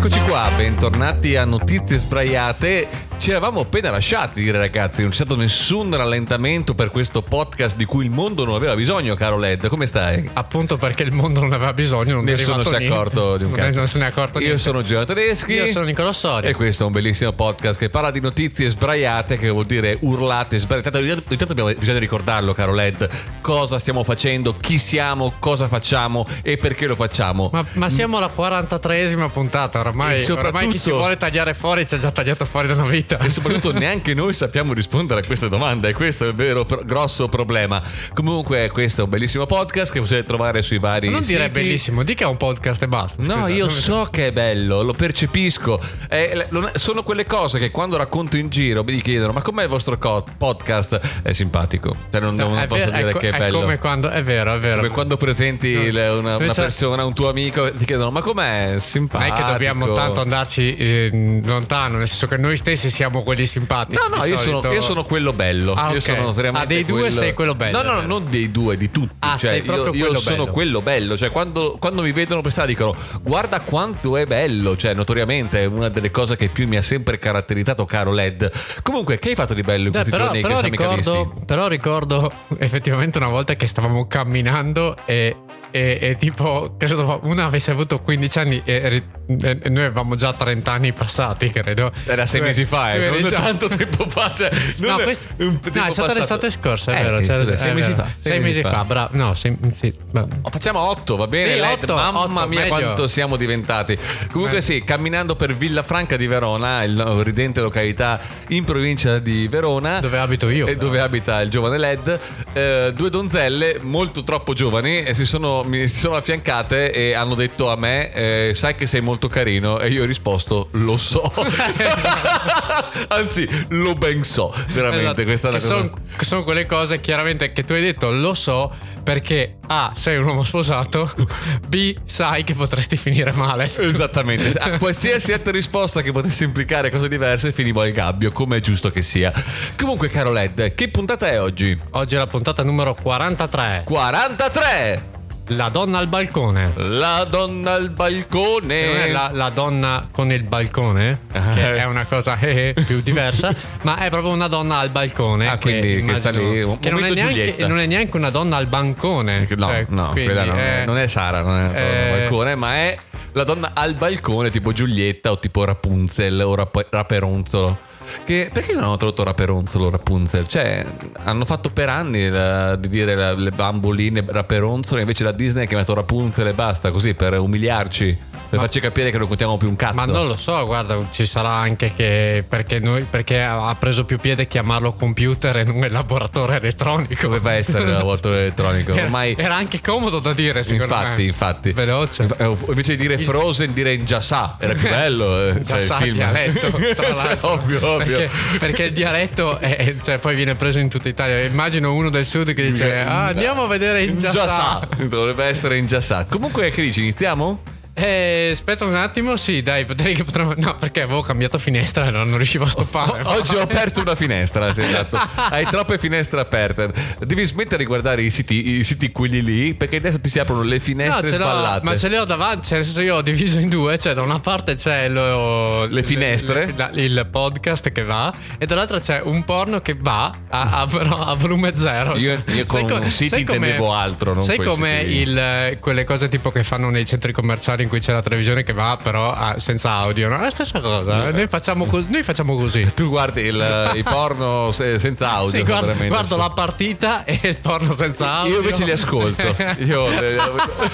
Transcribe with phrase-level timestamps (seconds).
[0.00, 3.09] Eccoci qua, bentornati a Notizie Sbraiate.
[3.20, 7.84] Ci eravamo appena lasciati dire ragazzi, non c'è stato nessun rallentamento per questo podcast di
[7.84, 9.66] cui il mondo non aveva bisogno, caro Led.
[9.68, 10.26] Come stai?
[10.32, 12.94] Appunto perché il mondo non aveva bisogno, non Nessuno si è niente.
[12.94, 13.76] accorto di un cazzo.
[13.76, 14.62] Non se ne è accorto Io niente.
[14.62, 15.52] sono Gio Tedeschi.
[15.52, 16.48] Io sono Nicolò Soria.
[16.48, 20.56] E questo è un bellissimo podcast che parla di notizie sbraiate, che vuol dire urlate,
[20.58, 20.98] sbraiate.
[20.98, 23.06] Intanto abbiamo bisogno di ricordarlo, caro Led,
[23.42, 27.50] cosa stiamo facendo, chi siamo, cosa facciamo e perché lo facciamo.
[27.52, 31.98] Ma, ma siamo alla 43esima puntata, oramai, oramai chi si vuole tagliare fuori ci ha
[31.98, 33.08] già tagliato fuori da una vita.
[33.18, 36.82] E soprattutto neanche noi sappiamo rispondere a queste domande e questo è il vero pro-
[36.84, 37.82] grosso problema.
[38.14, 41.50] Comunque questo è un bellissimo podcast che potete trovare sui vari Non dire siti.
[41.60, 43.22] bellissimo, di che è un podcast e basta.
[43.22, 43.48] No, scusa.
[43.48, 45.80] io so che è bello, lo percepisco.
[46.08, 49.98] Eh, sono quelle cose che quando racconto in giro mi chiedono: Ma com'è il vostro
[49.98, 51.00] co- podcast?
[51.22, 51.94] È simpatico.
[52.10, 53.60] Cioè, non, non È posso vero- dire co- che è bello.
[53.60, 54.76] come quando, è vero, è vero.
[54.82, 58.70] Come quando presenti il- una, una Invece- persona, un tuo amico, ti chiedono: Ma com'è?
[58.70, 59.34] non Simpatico.
[59.34, 63.98] è che dobbiamo tanto andarci eh, lontano, nel senso che noi stessi siamo quelli simpatici.
[64.10, 65.72] No, no, io sono, io sono quello bello.
[65.72, 66.02] Ah, Io ok.
[66.02, 68.90] sono Ah, dei due quello- sei quello bello, No, no, no, non dei due, di
[68.90, 69.14] tutti.
[69.20, 70.50] Ah, cioè, sei proprio io, io quello sono bello.
[70.52, 71.16] quello bello.
[71.16, 74.76] Cioè, quando, quando mi vedono per strada dicono: Guarda quanto è bello.
[74.76, 78.50] Cioè, notoriamente è una delle cose che più mi ha sempre caratterizzato, caro Led.
[78.82, 81.68] Comunque, che hai fatto di bello in Cioè, questi però, giorni però che ricordo, però
[81.68, 85.36] ricordo effettivamente una volta che stavamo camminando e,
[85.70, 90.72] e- e tipo credo una avesse avuto 15 anni e, e- noi avevamo già 30
[90.72, 94.32] anni passati credo Era sei Tu- mesi fa, non già- tanto tempo fa.
[94.36, 96.14] Cioè, No, è questo- un no, è stato passato.
[96.18, 97.18] l'estate scorsa, è Eh, vero.
[97.18, 98.06] scusa, sei è mesi fa.
[98.20, 99.08] Sei mesi fa, bravo.
[99.16, 100.36] No, sei, sì, vabbè.
[100.42, 101.52] Oh, Facciamo 8, va bene?
[101.54, 101.82] Sì, Led?
[101.82, 102.68] otto, Mamma otto, mia, meglio.
[102.68, 103.96] quanto siamo diventati.
[104.32, 104.62] Comunque, Eh.
[104.62, 110.00] sì, camminando per Villafranca di Verona, il ridente località in provincia di Verona.
[110.00, 110.86] Dove abito io, E però.
[110.86, 112.20] dove abita il giovane Led.
[112.52, 117.34] eh, due donzelle molto troppo giovani e si sono, mi si sono affiancate e hanno
[117.34, 119.78] detto a me: eh, Sai che sei molto carino?
[119.80, 121.30] E io ho risposto: Lo so.
[123.08, 124.54] Anzi, lo ben so.
[124.68, 125.78] Veramente, Esatto, questa è una che cosa.
[125.78, 128.70] son- che sono quelle cose chiaramente che tu hai detto lo so
[129.02, 131.10] perché A sei un uomo sposato
[131.68, 137.08] B sai che potresti finire male Esattamente, a qualsiasi altra risposta che potesse implicare cose
[137.08, 139.32] diverse finivo al gabbio, come è giusto che sia.
[139.76, 141.78] Comunque, caro Led, che puntata è oggi?
[141.90, 145.09] Oggi è la puntata numero 43 43!
[145.52, 149.10] La donna al balcone La donna al Che non è balcone.
[149.10, 153.52] la, la donna con il balcone, che è una cosa eh, più diversa,
[153.82, 155.48] ma è proprio una donna al balcone.
[155.48, 158.16] Ah, che quindi che sta immagino- lì, un che non è, neanche, non è neanche
[158.16, 159.46] una donna al bancone.
[159.50, 162.54] No, cioè, no, quella non è, è- non è Sara, non è al eh, balcone,
[162.54, 162.96] ma è
[163.32, 167.88] la donna al balcone, tipo Giulietta o tipo Rapunzel o Rap- Raperonzolo.
[168.24, 170.46] Che, perché non hanno tradotto Raperonzolo Rapunzel?
[170.46, 170.84] Cioè,
[171.24, 175.66] hanno fatto per anni la- di dire la- le bamboline Raperonzolo, invece la Disney ha
[175.66, 179.76] chiamato Rapunzel e basta, così per umiliarci, per farci capire che non contiamo più un
[179.76, 179.94] cazzo.
[179.94, 184.18] Ma non lo so, guarda, ci sarà anche che perché, noi, perché ha preso più
[184.18, 187.22] piede chiamarlo computer e non elaboratore elettronico.
[187.28, 188.92] Doveva essere la volta elettronico.
[188.92, 191.28] Era, Ormai, era anche comodo da dire, secondo infatti, me.
[191.28, 191.72] infatti.
[191.72, 192.26] Veloce.
[192.38, 194.56] Eh, Invece di dire Frozen, dire in Giassà.
[194.58, 195.48] Era più bello.
[195.48, 196.16] eh, Già cioè, sa il il film.
[196.16, 198.16] dialetto, tra Cioè, ovvio, ovvio.
[198.16, 201.40] Perché, perché il dialetto è- cioè, poi viene preso in tutta Italia.
[201.44, 204.86] Immagino uno del sud che dice: Ah, andiamo a vedere in Giassà.
[205.08, 206.26] Dovrebbe essere in Giassà.
[206.28, 207.00] Comunque, che dici?
[207.00, 207.62] Iniziamo?
[208.02, 210.54] Eh, aspetta un attimo, sì, dai, direi che potremmo.
[210.56, 213.22] No, perché avevo cambiato finestra e non riuscivo a stoppare.
[213.22, 214.72] O- oggi ho aperto una finestra.
[214.72, 215.18] sì, esatto.
[215.50, 216.90] Hai troppe finestre aperte.
[217.20, 220.62] Devi smettere di guardare i siti, i siti quelli lì, perché adesso ti si aprono
[220.62, 221.84] le No, finestre l'ho, sballate.
[221.84, 224.22] ma ce le ho davanti, cioè, nel senso io ho diviso in due, cioè da
[224.22, 226.66] una parte c'è lo- Le finestre?
[226.66, 230.88] le- la- il podcast che va e dall'altra c'è un porno che va a, a-
[231.28, 232.16] a volume zero.
[232.16, 236.28] Io- io Sai con co- siti sai intendevo altro, non Sai come il, quelle cose
[236.28, 239.90] tipo che fanno nei centri commerciali cui c'è la televisione che va però a- senza
[239.92, 240.38] audio, no?
[240.38, 242.90] È la stessa cosa, noi facciamo, co- noi facciamo così.
[242.94, 245.58] Tu guardi il, i porno se- senza audio.
[245.58, 248.54] Sì, guardo, guardo la partita e il porno senza audio.
[248.54, 249.42] Io invece li ascolto.
[249.84, 250.36] Io eh,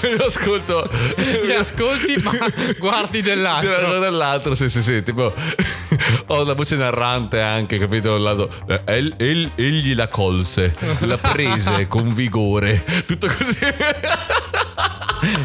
[0.01, 0.89] li ascolto.
[1.45, 2.31] Li ascolti, ma
[2.79, 3.99] guardi dell'altro.
[3.99, 5.03] Dell'altro, sì, sì, sì.
[5.03, 5.31] Tipo,
[6.27, 8.17] ho la voce narrante anche, capito?
[8.17, 12.83] Lato, eh, el- el- egli la colse, la prese con vigore.
[13.05, 13.59] Tutto così.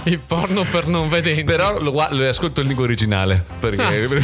[0.05, 1.09] Il porno per non
[1.45, 1.63] vedenti.
[1.63, 3.45] Però lo, lo ascolto in lingua originale.
[3.61, 4.09] Perché.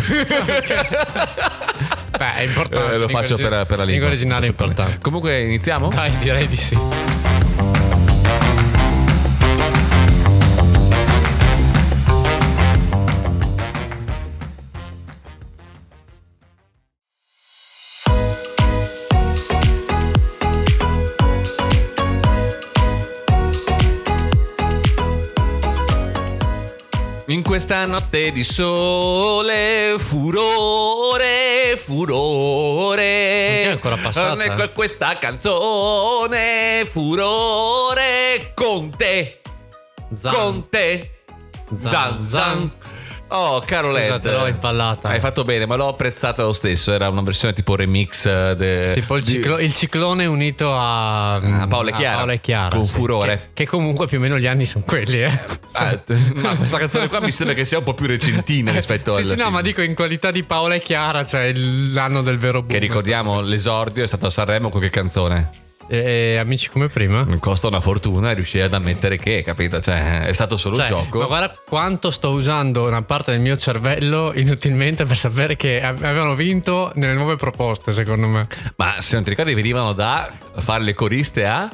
[2.19, 2.95] Beh, è importante.
[2.95, 3.85] Eh, lo faccio per, per la lingua.
[3.85, 4.99] Lingua originale è importante.
[5.01, 5.89] Comunque, iniziamo?
[5.89, 7.28] Dai, direi di sì.
[27.59, 33.63] Questa notte di sole, furore, furore.
[33.63, 34.45] Non è ancora passata?
[34.45, 39.41] Ecco questa canzone, furore con te,
[40.17, 40.33] Zan.
[40.33, 41.11] con te.
[41.81, 42.71] Zan, zan.
[43.31, 44.25] Oh, caro Led.
[44.31, 45.09] L'ho impallata.
[45.09, 46.93] Hai fatto bene, ma l'ho apprezzata lo stesso.
[46.93, 51.67] Era una versione tipo remix eh, de- Tipo il, ciclo- il ciclone unito a, A
[51.67, 52.17] Paola e a Chiara.
[52.17, 52.93] Paola e Chiara, Con sì.
[52.95, 53.37] furore.
[53.53, 55.41] Che, che comunque più o meno gli anni sono quelli, eh.
[55.73, 56.01] Ah,
[56.37, 59.25] ma questa canzone qua mi sembra che sia un po' più recentina rispetto sì, al
[59.25, 59.53] sì, no, film.
[59.55, 62.73] ma dico in qualità di Paola e Chiara, cioè l'anno del vero boom.
[62.73, 65.51] Che ricordiamo, l'esordio è stato a Sanremo con che canzone?
[65.89, 67.27] Eh, amici come prima.
[67.41, 69.81] Costa una fortuna riuscire ad ammettere che, capito?
[69.81, 71.19] Cioè, è stato solo Cioè, un gioco.
[71.21, 76.03] ma guarda quanto sto usando una parte del mio cervello inutilmente per sapere che av-
[76.03, 78.47] avevano vinto nelle nuove proposte, secondo me.
[78.77, 81.69] Ma se non ti ricordi, venivano da fare le coriste a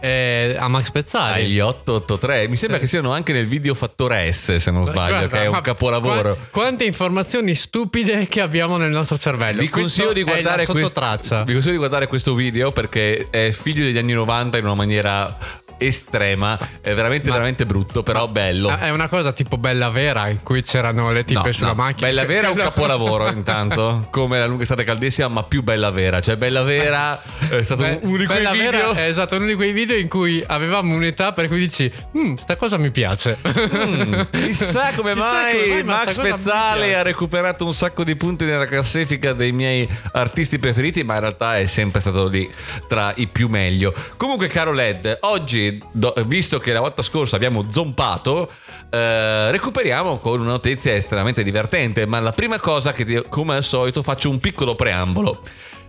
[0.00, 1.42] Eh, a Max Pezzali.
[1.44, 2.48] agli 883.
[2.48, 2.82] Mi sembra Sì.
[2.84, 6.34] che siano anche nel video Fattore S, se non sbaglio, Guarda, che è un capolavoro.
[6.34, 9.60] qua- quante informazioni stupide che abbiamo nel nostro cervello.
[9.60, 13.98] Vi consiglio, di guardare questo, vi consiglio di guardare questo video perché è figlio degli
[13.98, 15.36] anni 90 in una maniera
[15.80, 16.58] estrema.
[16.80, 18.76] È veramente, Ma- veramente brutto, però bello.
[18.76, 21.74] È una cosa tipo Bella Vera in cui c'erano le tipe No, sulla no.
[21.74, 22.06] macchina.
[22.08, 26.20] Bella Vera è un capolavoro intanto, come la lunga estate caldissima, ma più Bella Vera.
[26.20, 28.70] Cioè Bella Vera è stato Be- uno di quei Bella video...
[28.70, 32.34] Vera è esatto, uno di quei video in cui avevamo un'età per cui dici, "Mm,
[32.34, 33.38] sta cosa mi piace.
[33.46, 38.44] Mm, chissà come Chissà mai, come mai, Max Pezzale ha recuperato un sacco di punti
[38.44, 42.48] nella classifica dei miei artisti preferiti, ma in realtà è sempre stato lì
[42.88, 43.94] tra i più meglio.
[44.16, 48.50] Comunque, caro Led, oggi, do- visto che la volta scorsa abbiamo zompato,
[48.90, 52.06] eh, recuperiamo con una notizia estremamente divertente.
[52.06, 55.42] Ma la prima cosa che, come al solito, faccio un piccolo preambolo.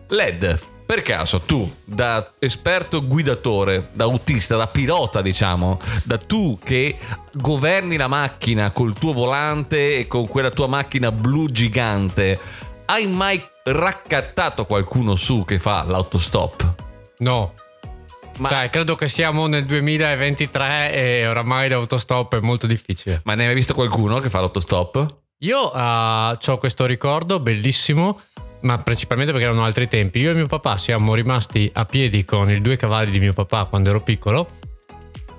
[0.10, 6.98] Led, per caso tu, da esperto guidatore, da autista, da pilota, diciamo, da tu che
[7.32, 12.38] governi la macchina col tuo volante e con quella tua macchina blu gigante,
[12.88, 16.74] hai mai raccattato qualcuno su che fa l'autostop?
[17.20, 17.54] no.
[18.38, 23.22] Ma, Cioè, credo che siamo nel 2023 e oramai l'autostop è molto difficile.
[23.26, 25.06] ma ne hai mai visto qualcuno che fa l'autostop?
[25.40, 28.20] Io ho questo ricordo bellissimo,
[28.62, 30.20] ma principalmente perché erano altri tempi.
[30.20, 33.66] Io e mio papà siamo rimasti a piedi con i due cavalli di mio papà
[33.66, 34.50] quando ero piccolo.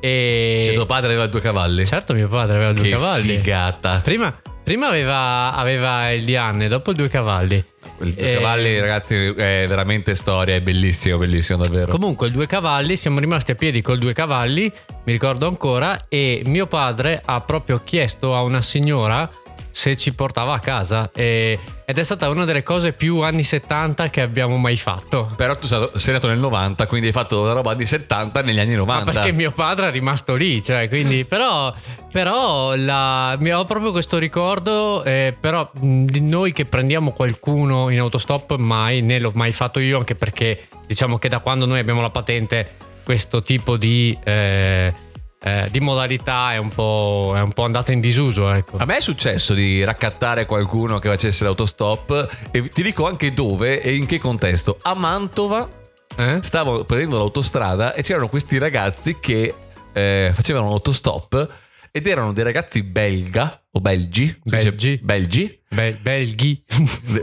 [0.00, 1.86] E Cioè, tuo padre aveva due cavalli?
[1.86, 3.36] certo, mio padre aveva due che cavalli.
[3.36, 4.00] figata.
[4.02, 7.64] Prima, prima aveva, aveva il Diane, dopo il due cavalli.
[8.00, 11.90] I due E- cavalli, ragazzi, è veramente storia, è bellissimo, bellissimo davvero.
[11.90, 14.72] Comunque, il due cavalli, siamo rimasti a piedi col due cavalli,
[15.04, 19.28] mi ricordo ancora, e mio padre ha proprio chiesto a una signora
[19.72, 24.08] se ci portava a casa e- ed è stata una delle cose più anni 70
[24.10, 25.30] che abbiamo mai fatto.
[25.36, 28.74] Però tu sei nato nel 90, quindi hai fatto una roba di 70 negli anni
[28.74, 29.04] 90.
[29.04, 31.72] Ma perché mio padre è rimasto lì, cioè, quindi, però,
[32.12, 38.56] però la- ho proprio questo ricordo, eh, però di noi che prendiamo qualcuno in autostop
[38.56, 42.10] mai, né l'ho mai fatto io, anche perché diciamo che da quando noi abbiamo la
[42.10, 44.94] patente questo tipo di, eh,
[45.44, 48.76] eh, di modalità è un, po', è un po' andata in disuso, ecco.
[48.78, 53.80] A me è successo di raccattare qualcuno che facesse l'autostop e ti dico anche dove
[53.82, 54.78] e in che contesto.
[54.82, 55.68] A Mantova
[56.16, 56.38] Eh?
[56.42, 59.54] stavo prendendo l'autostrada e c'erano questi ragazzi che
[59.92, 61.48] eh, facevano l'autostop
[61.90, 64.98] ed erano dei ragazzi belga o belgi, Belgi.
[65.02, 66.62] belgi Be- Belghi.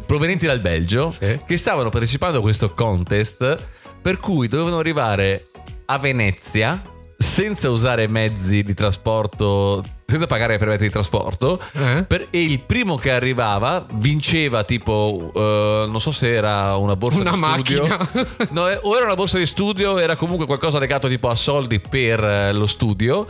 [0.06, 1.40] provenienti dal Belgio Sì.
[1.46, 3.58] che stavano partecipando a questo contest
[4.02, 5.46] per cui dovevano arrivare
[5.86, 6.82] a Venezia
[7.22, 12.04] senza usare mezzi di trasporto senza pagare per mezzi di trasporto Eh?
[12.08, 17.20] per- e il primo che arrivava vinceva tipo eh, non so se era una borsa
[17.20, 18.10] Una di studio macchina.
[18.52, 21.82] No, eh, o era una borsa di studio era comunque qualcosa legato tipo a soldi
[21.82, 23.28] per eh, lo studio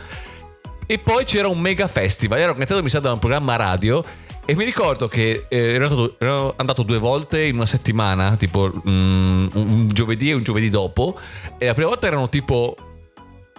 [0.86, 2.38] e poi c'era un mega festival.
[2.38, 4.02] Era organizzato, mi sa, da un programma radio.
[4.44, 8.68] E mi ricordo che eh, ero, andato, ero andato due volte in una settimana, tipo
[8.88, 11.16] mm, un giovedì e un giovedì dopo.
[11.58, 12.74] E la prima volta erano tipo.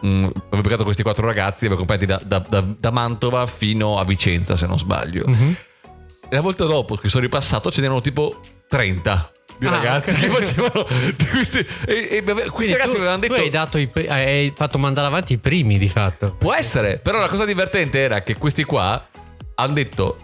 [0.01, 4.03] Avevo beccato questi quattro ragazzi, li avevo accompagnati da, da- da- da Mantova fino a
[4.05, 5.23] Vicenza, se non sbaglio.
[5.27, 5.55] Mhm.
[6.29, 10.19] E la volta dopo che sono ripassato, ce n'erano tipo 30 di Ah, ragazzi ok.
[10.19, 10.85] che facevano
[11.31, 11.59] questi.
[11.85, 13.41] E, e questi Quindi ragazzi tu, avevano tu detto.
[13.41, 16.33] hai, dato i hai fatto mandare avanti i primi di fatto.
[16.37, 19.05] Può essere, però la cosa divertente era che questi qua
[19.55, 20.15] hanno detto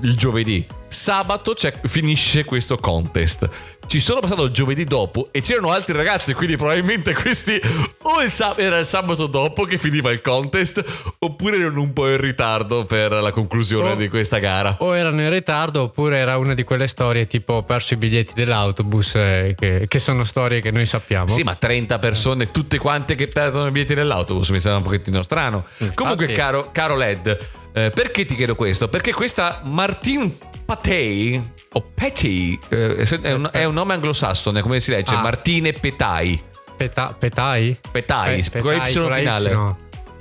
[0.00, 3.48] il giovedì, sabato finisce questo contest.
[3.92, 7.60] Ci sono passato il giovedì dopo e c'erano altri ragazzi, quindi probabilmente questi
[8.04, 10.82] o il sab- era il sabato dopo che finiva il contest
[11.18, 13.94] oppure erano un po' in ritardo per la conclusione Oh.
[13.94, 14.76] di questa gara.
[14.78, 18.32] O erano in ritardo oppure era una di quelle storie tipo ho perso i biglietti
[18.34, 21.26] dell'autobus eh, che, che sono storie che noi sappiamo.
[21.28, 25.22] Sì, ma 30 persone, tutte quante che perdono i biglietti dell'autobus, mi sembra un pochettino
[25.22, 25.66] strano.
[25.92, 27.38] Comunque, caro, caro Led,
[27.74, 28.88] Eh, perché ti chiedo questo?
[28.88, 30.30] Perché questa Martine
[30.72, 31.38] Patei
[31.74, 35.14] o Petty eh, è, un, è un nome anglosassone, come si legge?
[35.14, 35.20] Ah.
[35.20, 36.42] Martine Petai.
[36.74, 37.78] Peta- petai?
[37.90, 39.50] Petai, Pe- Y con la finale.
[39.50, 39.74] Y.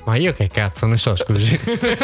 [0.03, 1.59] Ma io che cazzo ne so, scusi.
[1.63, 1.97] Eh,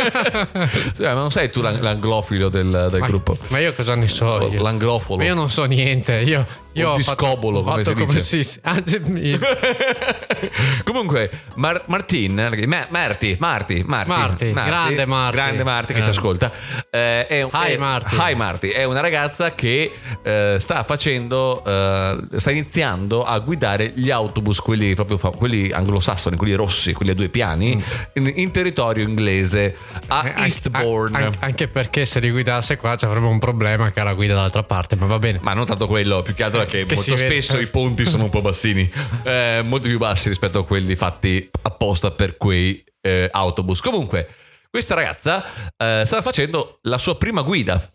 [1.03, 3.37] ma non sei tu l'ang- l'anglofilo del, del ma, gruppo.
[3.49, 4.49] ma io cosa ne so?
[4.51, 4.61] Io?
[4.61, 5.17] L'anglofolo.
[5.17, 6.19] Ma io non so niente.
[6.21, 8.21] Io, io Un ho fatto- discobolo, ho come fatto si dice.
[8.23, 8.59] sì, sì.
[8.63, 9.37] Anzi, mi-
[10.83, 12.33] Comunque, Mar- Martin,
[12.67, 15.35] Ma- Marti, Marti, Marti, Marti, grande Marti.
[15.35, 16.17] grande Marti che ci Grande.
[16.17, 16.51] ascolta.
[16.89, 18.15] Eh, è, un- Hi, è- Marti.
[18.19, 24.11] Hi Marti, è una ragazza che eh, sta facendo, eh, sta iniziando a guidare gli
[24.11, 29.75] autobus, quelli proprio quelli anglosassoni, quelli rossi, quelli a due piani, in, in territorio inglese
[30.07, 30.25] a.
[30.25, 31.17] Eh, anche- Eastbourne.
[31.17, 34.33] an- anche perché se li guidasse qua ci avrebbe un problema che ha la guida
[34.33, 35.39] dall'altra parte, ma va bene.
[35.41, 38.23] Ma non tanto quello, più che altro è che, Che molto spesso i ponti sono
[38.23, 38.89] un po' bassini,
[39.23, 43.81] eh, molto più bassi rispetto a quelli fatti apposta per quei eh, autobus.
[43.81, 44.27] Comunque,
[44.69, 45.43] questa ragazza
[45.77, 47.89] eh, stava facendo la sua prima guida.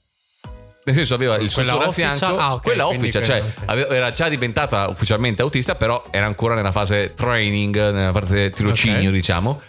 [0.84, 3.52] Nel senso aveva il istruttore a fianco, Ah, ok, quella quella- cioè ok.
[3.66, 9.08] aveva- era già diventata ufficialmente autista, però era ancora nella fase training, nella parte tirocinio,
[9.10, 9.14] Ok.
[9.14, 9.60] diciamo.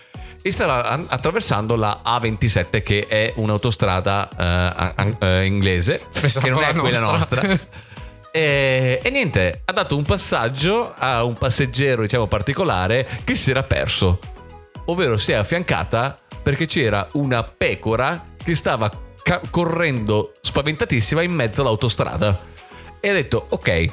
[0.45, 6.73] E stava attraversando la A27, che è un'autostrada a- eh, inglese, Pensavo che non è
[6.73, 7.41] quella nostra.
[7.41, 7.81] nostra.
[8.35, 13.61] E, e niente, ha dato un passaggio a un passeggero, diciamo, particolare che si era
[13.61, 14.17] perso.
[14.85, 18.89] Ovvero si è affiancata perché c'era una pecora che stava
[19.21, 22.41] ca- correndo spaventatissima in mezzo all'autostrada.
[22.99, 23.85] E ha detto, ok,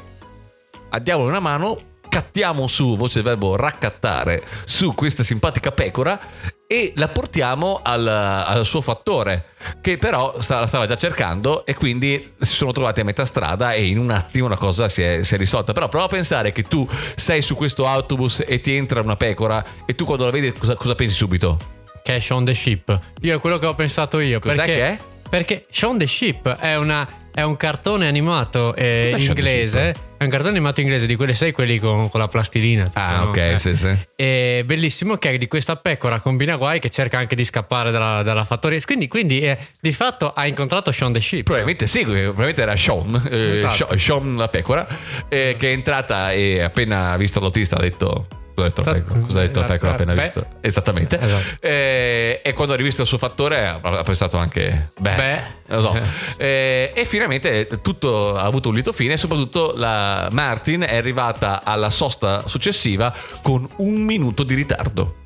[1.02, 1.76] diamole una mano,
[2.11, 6.21] cattiamo su, voce del verbo raccattare, su questa simpatica pecora
[6.67, 11.75] e la portiamo al, al suo fattore, che però sta- la stava già cercando e
[11.75, 15.23] quindi si sono trovati a metà strada e in un attimo la cosa si è,
[15.23, 15.73] si è risolta.
[15.73, 16.87] Però prova a pensare che tu
[17.17, 20.75] sei su questo autobus e ti entra una pecora e tu quando la vedi cosa,
[20.75, 21.59] cosa pensi subito?
[22.02, 22.99] Cash on the ship.
[23.23, 24.40] Io è quello che ho pensato io.
[24.40, 24.99] Cos'è perché, che è?
[25.31, 29.94] Perché Shaun the Ship è, una, è un cartone animato eh, inglese.
[30.16, 32.90] È un cartone animato inglese di quelle sei, quelli con, con la plastilina.
[32.92, 33.22] Ah, no?
[33.30, 33.58] ok, Eh.
[33.58, 33.96] sì, sì.
[34.14, 38.22] È bellissimo che è di questa pecora combina guai che cerca anche di scappare dalla,
[38.22, 38.78] dalla fattoria.
[38.84, 41.42] Quindi, quindi eh, di fatto ha incontrato Shaun the Ship.
[41.44, 43.75] Probabilmente sì, probabilmente era Sean, eh, Esatto.
[43.75, 44.87] Sha- Sean la pecora,
[45.28, 48.26] eh, che è entrata e appena visto l'autista ha detto...
[48.54, 49.21] Cosa ha detto la pecora?
[49.21, 50.23] Cosa ha detto la pecora appena Beh.
[50.23, 50.47] visto?
[50.61, 51.21] Esattamente.
[51.21, 51.57] Esatto.
[51.61, 54.90] Eh, e quando ha rivisto il suo fattore ha pensato anche...
[54.99, 55.40] Beh, Beh.
[55.69, 55.99] non lo so.
[56.40, 61.62] Eh, e finalmente tutto ha avuto un lieto fine e soprattutto la Martin è arrivata
[61.62, 65.16] alla sosta successiva con un minuto di ritardo.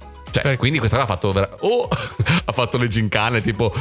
[0.43, 1.89] Cioè, quindi questa qua ha fatto vera- o
[2.45, 3.73] ha fatto le gincane tipo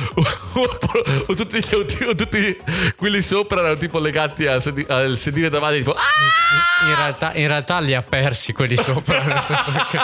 [1.25, 1.61] o, tutti,
[2.05, 2.57] o tutti
[2.95, 6.01] quelli sopra erano tipo legati al, sedi- al sedile davanti tipo "Ah!"
[6.87, 9.21] In realtà, in realtà li ha persi quelli sopra.
[9.23, 9.99] nel senso che-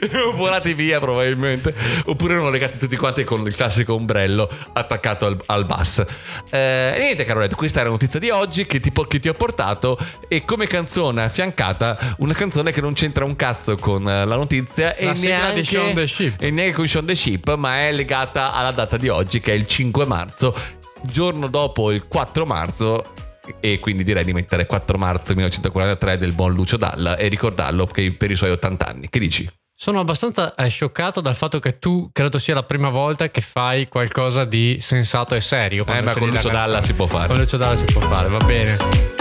[0.10, 1.74] erano volati via probabilmente
[2.06, 6.04] oppure erano legati tutti quanti con il classico ombrello attaccato al, al bus
[6.50, 9.34] Eh, e niente Carolette questa è la notizia di oggi che ti, che ti ho
[9.34, 9.98] portato
[10.28, 14.94] e come canzone affiancata una canzone che non c'entra un cazzo con eh, la notizia
[14.94, 16.40] e La sigla neanche di Shaun the Sheep.
[16.40, 19.66] e neanche Shaun the Sheep ma è legata alla data di oggi che è il
[19.66, 20.54] 5 marzo
[21.02, 23.12] giorno dopo il 4 marzo
[23.60, 28.30] e quindi direi di mettere 4 marzo 1943 del buon Lucio Dalla e ricordarlo per
[28.30, 29.48] i suoi 80 anni che dici?
[29.80, 33.86] Sono abbastanza eh, scioccato dal fatto che tu credo sia la prima volta che fai
[33.86, 35.86] qualcosa di sensato e serio.
[35.86, 37.28] Eh, ma con Lucio Dalla si può fare.
[37.28, 39.17] Con Lucio Dalla si può fare, va bene.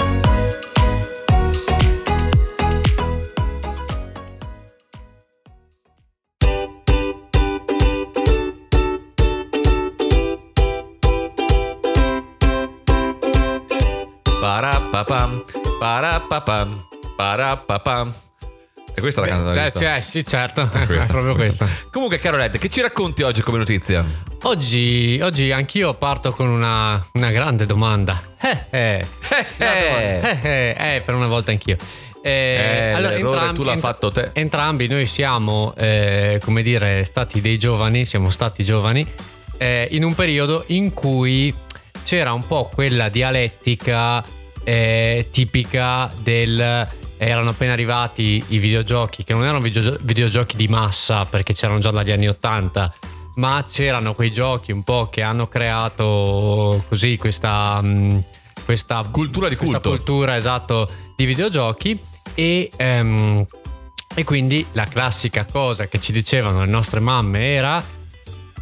[14.90, 15.44] Parapapam,
[15.80, 18.14] parapapam, parapapam.
[18.96, 19.54] E questa è la canzone.
[19.54, 21.68] Cioè, cioè, sì, certo, è Questa, proprio questa.
[21.92, 24.04] Comunque, Carolette, che ci racconti oggi come notizia?
[24.44, 28.20] Oggi, oggi anch'io parto con una, una grande domanda.
[28.42, 29.08] Eh, eh.
[29.58, 31.76] Eh, eh, eh, per una volta anch'io.
[32.22, 34.32] Eh, l'errore tu l'hai fatto te.
[34.34, 39.06] Entrambi noi siamo, eh, come dire, stati dei giovani, siamo stati giovani,
[39.58, 41.54] eh, in un periodo in cui
[42.04, 44.24] c'era un po' quella dialettica
[44.68, 46.86] eh, tipica del...
[47.20, 51.90] Erano appena arrivati i videogiochi, che non erano videogio- videogiochi di massa perché c'erano già
[51.90, 52.94] dagli anni 80,
[53.36, 58.24] ma c'erano quei giochi un po' che hanno creato così questa, mh,
[58.66, 59.96] questa Cultura di questa culto.
[59.96, 61.98] cultura esatto di videogiochi
[62.36, 63.46] e, ehm,
[64.14, 67.84] e quindi la classica cosa che ci dicevano le nostre mamme era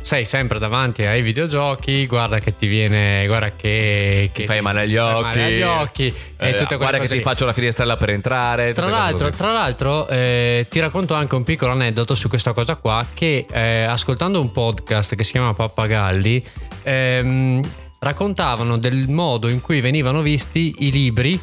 [0.05, 4.81] sei sempre davanti ai videogiochi, guarda che ti viene, guarda che, che ti fai male
[4.81, 7.21] agli occhi, male agli occhi eh, e tutte guarda che ti lì.
[7.23, 8.71] faccio la finestrella per entrare.
[8.73, 13.03] Tra l'altro, tra l'altro eh, ti racconto anche un piccolo aneddoto su questa cosa qua
[13.11, 16.43] che eh, ascoltando un podcast che si chiama Pappagalli
[16.83, 17.61] ehm,
[17.97, 21.39] raccontavano del modo in cui venivano visti i libri,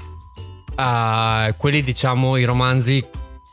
[1.57, 3.05] quelli diciamo i romanzi,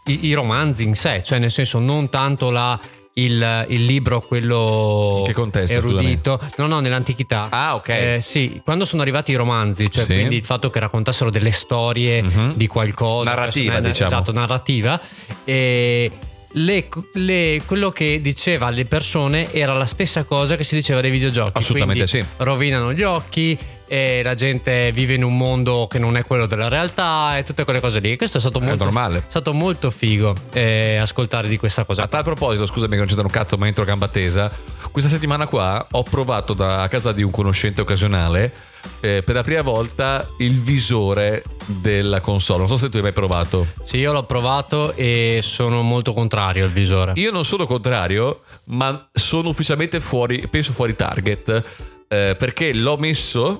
[0.05, 2.79] i, i romanzi in sé, cioè nel senso non tanto la...
[3.13, 7.47] Il, il libro, quello che contesto, erudito, no, no, nell'antichità.
[7.49, 7.89] Ah, ok.
[7.89, 10.13] Eh, sì, quando sono arrivati i romanzi, cioè Sì.
[10.13, 12.53] quindi il fatto che raccontassero delle storie Mhm.
[12.55, 14.09] di qualcosa, Narrativa, diciamo.
[14.09, 14.97] Esatto, narrativa.
[15.43, 16.11] E
[16.53, 21.11] le- le- quello che diceva alle persone era la stessa cosa che si diceva dei
[21.11, 21.57] videogiochi.
[21.57, 22.23] Assolutamente sì.
[22.37, 23.57] Rovinano gli occhi.
[23.91, 27.63] E la gente vive in un mondo che non è quello della realtà e tutte
[27.63, 28.15] quelle cose lì.
[28.17, 29.17] Questo è stato molto, normale.
[29.17, 32.03] è stato molto figo eh, ascoltare di questa cosa.
[32.03, 34.51] A tal proposito, scusami che non c'entra un cazzo, ma entro a gamba tesa.
[34.91, 38.67] Questa settimana qua ho provato da, a casa di un conoscente occasionale
[38.99, 42.59] eh, per la prima volta il visore della console.
[42.59, 43.67] Non so se tu hai mai provato.
[43.81, 47.13] Sì, io l'ho provato e sono molto contrario al visore.
[47.15, 51.63] Io non sono contrario, ma sono ufficialmente fuori, penso fuori target,
[52.07, 53.59] eh, perché l'ho messo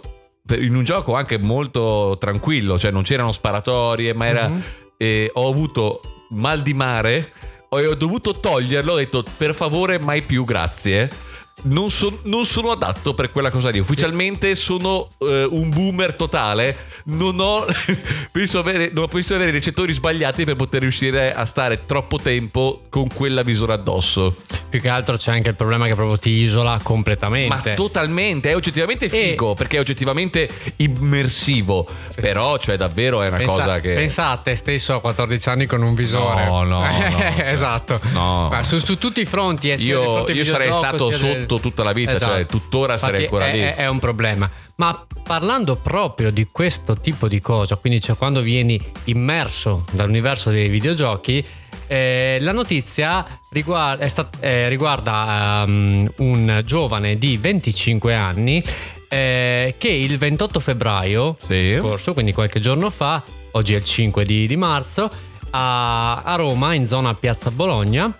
[0.51, 4.47] in un gioco anche molto tranquillo, cioè non c'erano sparatorie, ma era...
[4.47, 4.63] Mhm.
[4.97, 7.31] eh, ho avuto mal di mare
[7.69, 11.27] ho dovuto toglierlo, ho detto per favore mai più grazie.
[11.61, 13.79] Non, son- non sono adatto per quella cosa lì.
[13.79, 16.75] Ufficialmente sono eh, un boomer totale.
[17.05, 17.65] Non ho.
[18.31, 22.85] penso, avere, non penso avere i recettori sbagliati per poter riuscire a stare troppo tempo
[22.89, 24.37] con quella visora addosso.
[24.69, 27.73] Più che altro c'è anche il problema che proprio ti isola Ma completamente.
[27.73, 30.47] totalmente, è oggettivamente figo perché è oggettivamente
[30.77, 31.87] immersivo.
[32.15, 33.93] Però, cioè, davvero è una Pensa, cosa che.
[33.93, 36.45] pensa a te stesso a 14 anni con un visore.
[36.45, 37.99] No, no, no, cioè, esatto.
[38.13, 38.49] no.
[38.51, 39.71] Ma su, su tutti i fronti.
[39.71, 42.31] eh, Io, io sarei stato sia del- sotto tutta la vita, Esatto.
[42.33, 43.61] cioè tuttora sarei Infatti ancora è, lì.
[43.61, 44.49] È, è un problema.
[44.75, 50.69] Ma parlando proprio di questo tipo di cosa, quindi cioè quando vieni immerso dall'universo dei
[50.69, 51.45] videogiochi,
[51.85, 58.63] eh, la notizia riguarda, stat- eh, riguarda ehm, un giovane di 25 anni
[59.07, 61.75] eh, che il 28 febbraio Sì.
[61.77, 65.11] scorso, quindi qualche giorno fa, oggi è il 5 di, di marzo,
[65.51, 68.11] a, a Roma, in zona Piazza Bologna.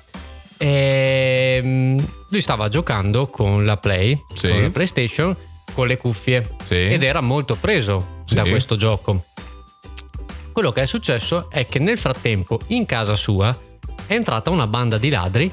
[0.58, 4.48] ehm, lui stava giocando con la Play, Sì.
[4.50, 5.36] con la PlayStation,
[5.80, 6.76] con le cuffie Sì.
[6.76, 8.36] ed era molto preso Sì.
[8.36, 9.24] da questo gioco.
[10.52, 13.58] Quello che è successo è che nel frattempo in casa sua
[14.06, 15.50] è entrata una banda di ladri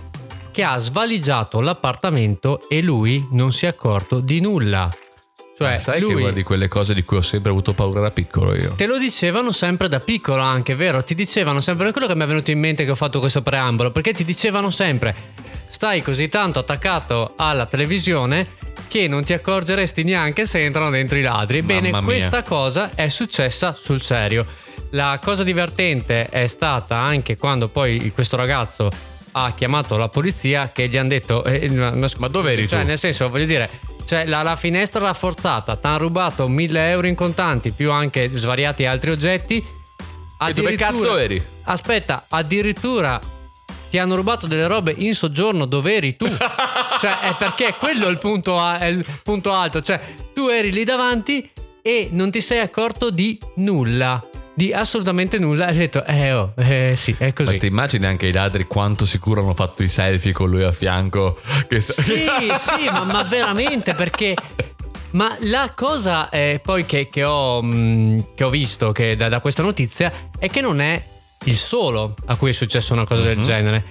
[0.51, 4.91] che ha svaligiato l'appartamento e lui non si è accorto di nulla.
[5.57, 8.11] Cioè, Sai lui che una di quelle cose di cui ho sempre avuto paura da
[8.11, 8.75] piccolo io.
[8.75, 11.05] Te lo dicevano sempre da piccolo anche, vero?
[11.05, 13.43] Ti dicevano sempre, è quello che mi è venuto in mente che ho fatto questo
[13.43, 15.15] preambolo, perché ti dicevano sempre,
[15.69, 18.47] stai così tanto attaccato alla televisione
[18.97, 21.61] che non ti accorgeresti neanche se entrano dentro i ladri.
[21.61, 22.15] Bene, Mamma mia.
[22.15, 24.47] questa cosa è successa sul serio.
[24.91, 28.91] La cosa divertente è stata anche quando poi questo ragazzo
[29.33, 32.87] ha chiamato la polizia che gli hanno detto eh, ma, Ma dove eri cioè, tu?
[32.87, 33.69] nel senso voglio dire
[34.07, 38.87] cioè, la, la finestra rafforzata ti hanno rubato 1000 euro in contanti più anche svariati
[38.87, 39.63] altri oggetti
[40.47, 41.43] E dove cazzo eri?
[41.65, 43.21] aspetta addirittura
[43.97, 46.27] ti hanno rubato delle robe in soggiorno dove eri tu
[47.01, 49.99] cioè è perché quello è il punto, a- è il punto alto cioè
[50.35, 55.77] tu eri lì davanti e non ti sei accorto di nulla di assolutamente nulla hai
[55.79, 59.41] detto eh oh eh, sì è Ma così ti immagini anche i ladri quanto sicuro
[59.41, 61.39] hanno fatto i selfie con lui a fianco?
[61.67, 61.81] Che...
[61.81, 62.27] Sì,
[62.59, 64.35] sì, ma, ma veramente perché.
[65.13, 69.41] Ma la cosa eh, poi che, che ho, mh, che ho visto che da, da
[69.41, 71.03] questa notizia è che non è
[71.47, 73.43] il solo a cui è successa una cosa del Mhm.
[73.43, 73.85] genere.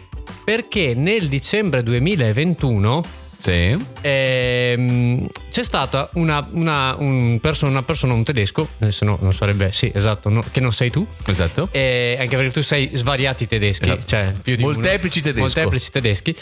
[0.43, 3.03] Perché nel dicembre 2021
[3.41, 3.77] Sì.
[4.01, 9.71] ehm, c'è stata una, una, un perso- una persona, un tedesco, se no non sarebbe,
[9.71, 11.67] sì, esatto, no, che non sei tu, Esatto.
[11.71, 14.05] eh, anche perché tu sei svariati tedeschi, Esatto.
[14.07, 14.73] cioè più di uno.
[14.73, 15.41] Molteplici tedesco.
[15.41, 16.35] Molteplici tedeschi.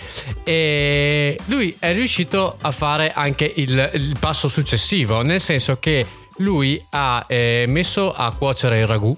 [0.43, 6.05] E lui è riuscito a fare anche il, il passo successivo, nel senso che
[6.37, 9.15] lui ha eh, messo a cuocere il ragù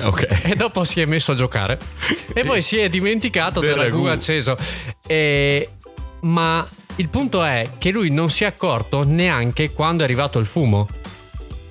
[0.06, 0.40] ok.
[0.44, 1.78] e dopo si è messo a giocare
[2.32, 4.04] e poi si è dimenticato del, ragù.
[4.06, 4.56] acceso.
[5.06, 5.68] E-
[6.20, 10.46] ma il punto è che lui non si è accorto neanche quando è arrivato il
[10.46, 10.86] fumo.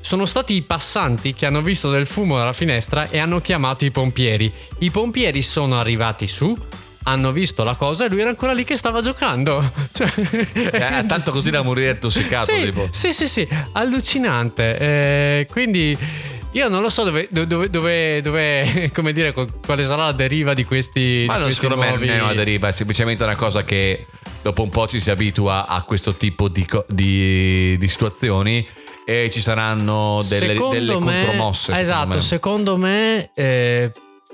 [0.01, 3.91] Sono stati i passanti che hanno visto del fumo dalla finestra e hanno chiamato i
[3.91, 4.51] pompieri.
[4.79, 6.57] I pompieri sono arrivati su,
[7.03, 9.61] hanno visto la cosa e lui era ancora lì che stava giocando.
[9.93, 12.51] Cioè, Cioè, tanto così da morire intossicato.
[12.51, 12.87] sì, tipo.
[12.91, 14.77] sì, sì, sì, allucinante.
[14.79, 15.95] Eh, quindi
[16.53, 20.65] Io non lo so dove, dove, dove, dove come dire, quale sarà la deriva di
[20.65, 21.25] questi.
[21.27, 22.07] Ma di non, questi secondo nuovi...
[22.07, 24.07] me non è una deriva, è semplicemente una cosa che
[24.41, 28.67] dopo un po' ci si abitua a questo tipo di, di, di situazioni
[29.05, 31.79] e ci saranno delle, delle me, contromosse.
[31.79, 32.19] Esatto, me.
[32.19, 33.91] secondo me, eh,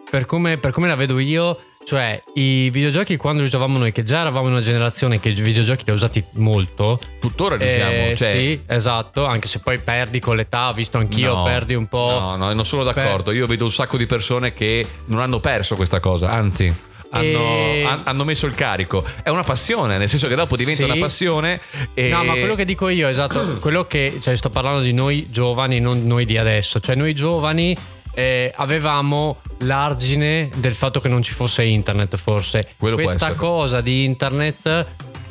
[0.10, 4.02] per, come, per come la vedo io cioè, i videogiochi quando li usavamo noi, che
[4.02, 7.00] già eravamo in una generazione che i videogiochi li ha usati molto.
[7.20, 7.92] Tuttora li usiamo.
[7.92, 8.30] Eh, cioè...
[8.32, 12.18] Sì, esatto, anche se poi perdi con l'età, visto anch'io, no, perdi un po'.
[12.20, 13.26] No, no, non sono d'accordo.
[13.26, 13.36] Per...
[13.36, 16.74] Io vedo un sacco di persone che non hanno perso questa cosa, anzi.
[17.12, 18.02] Hanno, e...
[18.04, 19.06] hanno, messo il carico.
[19.22, 20.90] È una passione, nel senso che dopo diventa sì.
[20.90, 21.62] una passione.
[21.94, 22.10] E...
[22.10, 25.80] No, ma quello che dico io, esatto, quello che cioè, sto parlando di noi giovani,
[25.80, 26.80] non noi di adesso.
[26.80, 27.78] Cioè, noi giovani
[28.16, 32.68] eh, avevamo l'argine del fatto che non ci fosse internet, forse.
[32.78, 34.86] Quello Questa cosa di internet,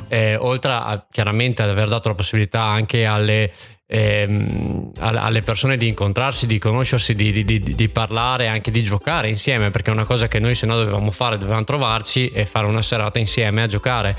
[0.07, 3.51] eh, oltre a chiaramente ad aver dato la possibilità anche alle,
[3.87, 9.29] ehm, alle persone di incontrarsi, di conoscersi, di, di, di, di, parlare, anche di giocare
[9.29, 12.67] insieme, perché è una cosa che noi se no dovevamo fare, dovevamo trovarci e fare
[12.67, 14.15] una serata insieme a giocare.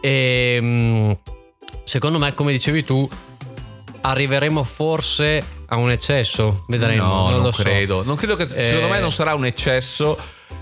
[0.00, 1.18] E ehm,
[1.84, 3.06] secondo me, come dicevi tu,
[4.00, 6.64] arriveremo forse a un eccesso.
[6.66, 7.02] Vedremo.
[7.02, 8.00] No, non, non credo.
[8.00, 8.06] So.
[8.06, 8.66] Non credo che eh...
[8.66, 10.18] secondo me non sarà un eccesso.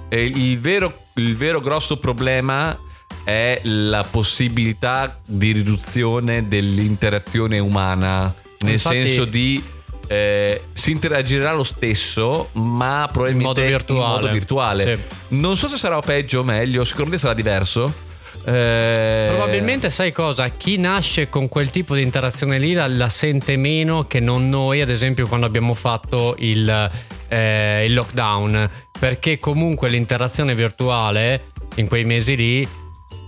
[0.09, 2.79] Il, vero, il vero grosso problema
[3.25, 8.33] è la possibilità di riduzione dell'interazione umana.
[8.61, 9.63] Nel Infatti, senso di
[10.07, 14.15] eh, si interagirà lo stesso, ma probabilmente in modo virtuale.
[14.15, 14.97] In modo virtuale.
[14.97, 15.03] Sì.
[15.37, 18.05] Non so se sarà peggio o meglio, secondo me sarà diverso.
[18.47, 19.27] Eh...
[19.29, 20.49] Probabilmente sai cosa?
[20.51, 24.81] Chi nasce con quel tipo di interazione lì la, la sente meno che non noi,
[24.81, 26.91] ad esempio, quando abbiamo fatto il,
[27.29, 28.71] eh, il lockdown.
[28.99, 32.69] Perché comunque l'interazione virtuale in quei mesi lì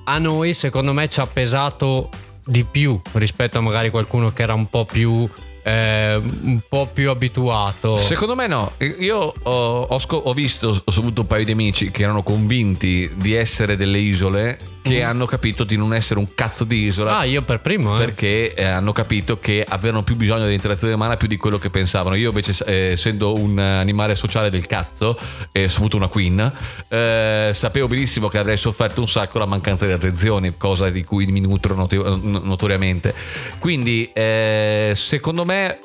[0.04, 2.08] a noi, secondo me, ci ha pesato
[2.44, 5.28] di più rispetto a magari qualcuno che era un po' più
[5.64, 7.98] eh, un po' più abituato.
[7.98, 12.04] Secondo me no, io ho, ho, ho visto, ho avuto un paio di amici che
[12.04, 15.06] erano convinti di essere delle isole che mm.
[15.06, 17.18] hanno capito di non essere un cazzo di isola.
[17.18, 17.94] Ah, io per primo.
[17.94, 17.98] Eh.
[17.98, 21.70] Perché eh, hanno capito che avevano più bisogno di interazione umana più di quello che
[21.70, 22.14] pensavano.
[22.14, 25.18] Io invece, eh, essendo un animale sociale del cazzo,
[25.52, 26.52] e avuto una queen,
[26.88, 31.26] eh, sapevo benissimo che avrei sofferto un sacco la mancanza di attenzione, cosa di cui
[31.26, 33.14] mi nutro not- notoriamente.
[33.58, 35.78] Quindi, eh, secondo me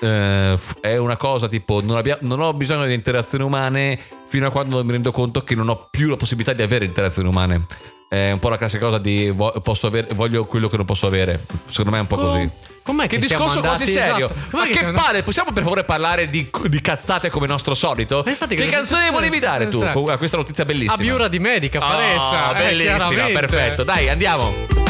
[0.00, 4.50] eh, è una cosa tipo non, abbia, non, ho bisogno di interazioni umane fino a
[4.50, 7.66] quando mi rendo conto che non ho più la possibilità di avere interazioni umane.
[8.08, 9.34] È un po' la classica cosa di
[9.82, 11.44] avere, voglio quello che non posso avere.
[11.66, 12.48] Secondo me è un po' così.
[12.84, 14.30] Com'è che, che discorso andati, quasi serio.
[14.30, 14.56] Esatto.
[14.56, 18.22] ma che, che palle possiamo per favore parlare di, di cazzate come nostro solito?
[18.22, 19.80] Che, che canzone volevi dare tu?
[19.80, 20.04] Esatto.
[20.10, 20.92] a questa notizia bellissima.
[20.92, 23.84] Abiura di medica Parezza oh, bellissima eh, perfetto.
[23.84, 24.83] Dai andiamo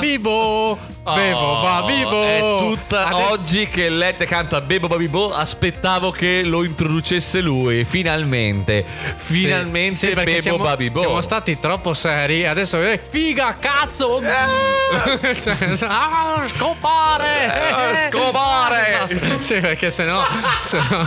[0.00, 3.30] Bebo Bebo Babibo È tutta Adè...
[3.30, 8.84] oggi che Lette canta Bebo Babibo Aspettavo che lo introducesse lui Finalmente.
[9.16, 12.46] Finalmente sì, sì, Bebo siamo, Babibo Siamo stati troppo seri.
[12.46, 14.22] Adesso è figa cazzo!
[14.22, 15.36] Eh.
[15.38, 18.06] cioè, ah, Scopare!
[18.06, 19.32] Eh, Scopare!
[19.44, 20.22] Sì perché sennò,
[20.62, 21.06] sennò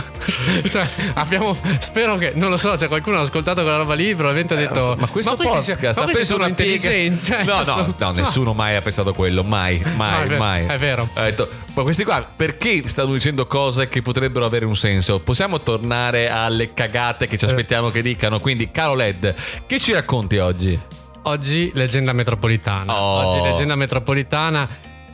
[0.68, 4.54] cioè, abbiamo Spero che Non lo so Se qualcuno ha ascoltato quella roba lì Probabilmente
[4.54, 8.76] ha detto Ma questo ma podcast ma questi sono intelligenti No no no Nessuno mai
[8.76, 10.66] ha pensato quello Mai mai, no, è mai.
[10.66, 11.08] È vero.
[11.14, 15.20] Detto, ma questi qua perché stanno dicendo cose che potrebbero avere un senso?
[15.20, 17.48] Possiamo tornare alle cagate che ci eh.
[17.48, 18.38] aspettiamo che dicano?
[18.38, 19.34] Quindi, caro Led,
[19.66, 20.78] che ci racconti oggi?
[21.22, 23.00] Oggi leggenda metropolitana.
[23.00, 23.26] Oh.
[23.26, 24.68] Oggi leggenda metropolitana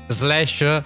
[0.06, 0.82] slash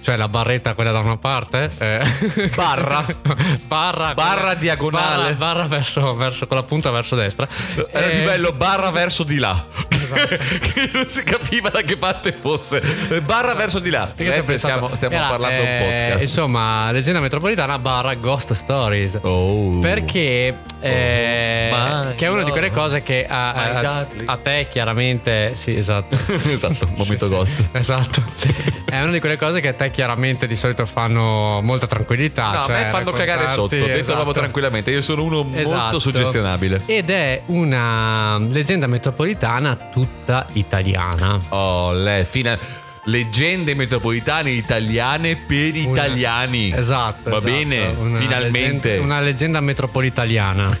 [0.00, 2.50] cioè la barretta quella da una parte eh.
[2.54, 3.04] barra.
[3.70, 5.34] Barra, barra diagonale.
[5.34, 7.46] Barra, barra verso, verso, con la punta verso destra.
[7.90, 8.10] Era eh.
[8.10, 9.64] più bello barra verso di là.
[9.88, 10.36] Esatto.
[10.36, 12.80] che non si capiva da che parte fosse.
[13.24, 14.12] Barra verso di là.
[14.16, 16.22] Eh, pensato, stiamo era, parlando eh, un podcast.
[16.22, 19.18] insomma leggenda metropolitana barra ghost stories.
[19.22, 19.78] Oh.
[19.78, 25.52] perché eh, oh che è una di quelle cose che a, a, a te chiaramente
[25.54, 26.18] sì esatto.
[26.50, 27.56] Esatto momento sì, ghost.
[27.56, 28.22] Sì, esatto.
[28.84, 32.52] È una di quelle cose che a te chiaramente di solito fanno molta tranquillità.
[32.52, 33.92] No, cioè a me fanno cagare sotto, esatto.
[33.92, 34.90] detto proprio tranquillamente.
[34.90, 35.76] Io sono uno esatto.
[35.76, 36.82] molto suggestionabile.
[36.86, 41.40] Ed è una leggenda metropolitana tutta italiana.
[41.50, 42.58] Oh, lei, fine
[43.04, 46.72] leggende metropolitane italiane per Una- italiani.
[46.74, 47.30] Esatto.
[47.30, 47.52] Va esatto.
[47.52, 48.88] bene, Una finalmente.
[48.88, 50.78] leggenda- una leggenda metropolitana.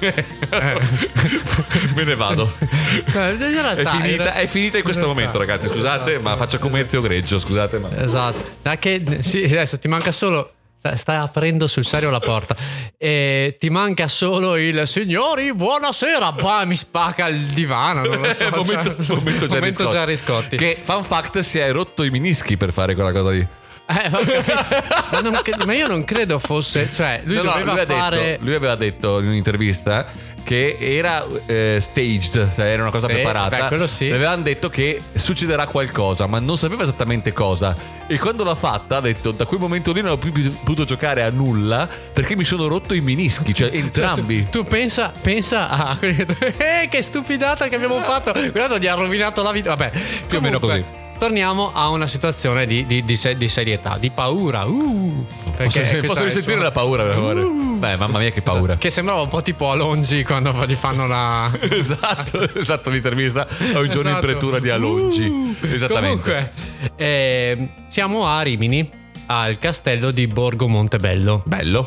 [1.94, 2.52] Me ne vado.
[2.60, 5.66] In È finita, è finita in questo in momento, ragazzi.
[5.66, 6.28] Scusate, esatto.
[6.28, 7.38] ma faccio come Ezio Greggio.
[7.38, 7.88] Scusate, ma.
[7.96, 8.42] Esatto.
[8.62, 10.52] Da che, sì, adesso ti manca solo.
[10.80, 12.56] Sta- Stai aprendo sul serio la porta.
[12.96, 16.32] E ti manca solo il signori, buonasera.
[16.32, 18.04] Bah, mi spacca il divano.
[18.04, 18.48] Non lo so.
[18.54, 19.96] momento, cioè, momento Gerry momento Scotti.
[19.96, 20.56] Gerry Scotti.
[20.56, 23.46] Che fun fact si è rotto i menischi per fare quella cosa lì.
[23.90, 26.88] Eh, ma, non ma io non credo fosse.
[26.92, 28.16] Cioè, lui No, no, lui, fare.
[28.16, 30.06] detto, lui aveva detto in un'intervista
[30.42, 33.68] che era eh, staged, cioè era una cosa Sì, preparata.
[33.68, 34.08] beh, sì.
[34.08, 37.74] Le avevano detto che succederà qualcosa, ma non sapeva esattamente cosa.
[38.06, 41.22] E quando l'ha fatta, ha detto: Da quel momento lì non ho più potuto giocare
[41.22, 44.48] a nulla perché mi sono rotto i menischi, cioè Cioè, entrambi.
[44.50, 48.32] tu, tu pensa, pensa a eh, che stupidata che abbiamo fatto.
[48.52, 49.74] Guarda, gli ha rovinato la vita.
[49.74, 49.90] Vabbè,
[50.26, 54.64] Più o meno comunque, Torniamo a una situazione di, di- di di serietà, di paura.
[54.64, 57.42] Uh, Posso, posso risentire la paura, per favore?
[57.42, 57.76] Uh.
[57.78, 58.76] Beh, mamma mia, che paura.
[58.78, 61.50] Che sembrava un po' tipo Alongi quando gli fanno la.
[61.70, 64.20] esatto, esatto, l'intervista a un giorno in Esatto.
[64.20, 65.26] pretura di Alongi.
[65.26, 65.54] Uh.
[65.60, 66.22] Esattamente.
[66.22, 66.52] Comunque,
[66.96, 68.90] eh, siamo a Rimini,
[69.26, 71.42] al castello di Borgo Montebello.
[71.44, 71.86] Bello.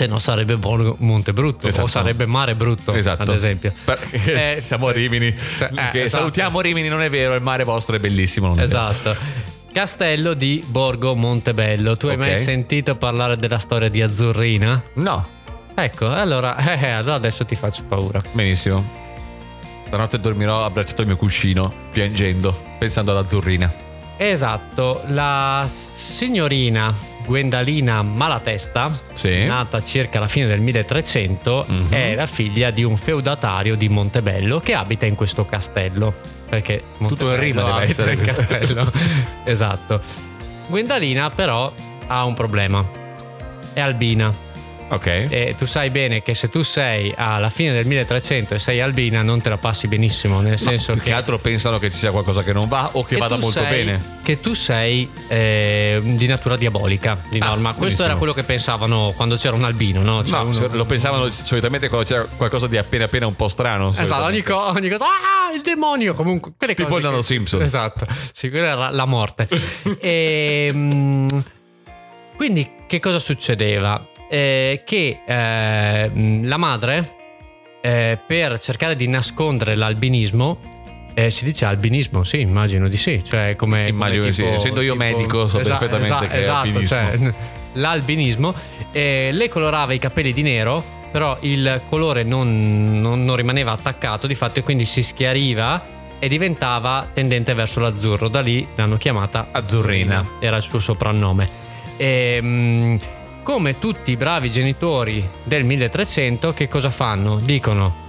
[0.00, 1.84] Se no sarebbe Borgo Montebrutto Esatto.
[1.84, 3.20] o sarebbe Mare Brutto, Esatto.
[3.20, 3.70] ad esempio.
[3.84, 5.36] Perché Eh, siamo a Rimini.
[5.36, 6.08] Sì, eh, esatto.
[6.08, 8.46] Salutiamo Rimini, non è vero, il mare vostro è bellissimo.
[8.46, 8.88] Non è vero.
[8.88, 9.14] Esatto.
[9.70, 11.98] Castello di Borgo Montebello.
[11.98, 12.18] Tu hai Ok.
[12.18, 14.82] mai sentito parlare della storia di Azzurrina?
[14.94, 15.28] No,
[15.74, 18.22] Ecco, allora, eh, allora adesso ti faccio paura.
[18.32, 18.82] benissimo.
[19.86, 23.70] Stanotte dormirò abbracciato al mio cuscino, piangendo, pensando all'azzurrina.
[24.16, 26.94] Esatto, la signorina
[27.34, 29.44] Gwendalina Malatesta, Sì.
[29.46, 31.88] nata circa alla fine del 1300, Mhm.
[31.92, 36.12] è la figlia di un feudatario di Montebello che abita in questo castello.
[36.48, 38.14] Perché Tutto in rima Montebello deve essere.
[38.14, 38.92] in castello.
[39.46, 40.00] esatto.
[40.66, 41.72] Gwendalina però
[42.08, 42.84] ha un problema.
[43.74, 44.34] È albina.
[44.92, 45.06] Ok.
[45.06, 49.22] E tu sai bene che se tu sei alla fine del 1300 e sei albina
[49.22, 52.10] non te la passi benissimo, nel senso Più che che altro pensano che ci sia
[52.10, 54.18] qualcosa che non va o che, vada tu molto sei- bene.
[54.22, 57.68] Che tu sei eh, di natura diabolica, di Ah, norma.
[57.68, 58.06] Questo benissimo.
[58.08, 60.24] era quello che pensavano quando c'era un albino, no?
[60.24, 63.94] Cioè No, uno- lo pensavano solitamente quando c'era qualcosa di appena appena un po' strano.
[63.96, 65.04] Esatto, ogni, co- ogni cosa.
[65.06, 66.14] Ah, il demonio!
[66.14, 67.62] Comunque, quelle Tipo cose il nano che- Simpson.
[67.62, 69.48] Esatto, sì, quella era la morte.
[70.00, 71.26] e, mm,
[72.36, 74.04] quindi, che cosa succedeva?
[74.28, 77.14] Eh, che eh, mm, la madre,
[77.80, 80.58] eh, per cercare di nascondere l'albinismo,
[81.14, 83.22] eh, si dice albinismo, sì, immagino di sì.
[83.22, 84.44] Cioè, come, Immagino come di sì.
[84.44, 86.86] Essendo io medico, so perfettamente che è esatto, albinismo.
[86.96, 87.34] cioè,
[87.74, 88.54] l'albinismo.
[88.90, 94.26] eh, le colorava i capelli di nero, però il colore non, non- non rimaneva attaccato
[94.26, 98.26] di fatto e quindi si schiariva e diventava tendente verso l'azzurro.
[98.26, 100.38] Da lì l'hanno chiamata Azzurrina.
[100.40, 101.68] era il suo soprannome.
[102.00, 102.98] E,
[103.42, 107.36] come tutti i bravi genitori del 1300, che cosa fanno?
[107.36, 108.06] Dicono: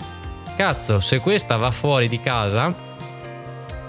[0.56, 2.74] Cazzo, se questa va fuori di casa,